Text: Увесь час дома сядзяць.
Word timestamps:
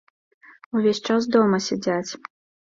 Увесь 0.79 1.01
час 1.09 1.27
дома 1.37 1.61
сядзяць. 1.67 2.11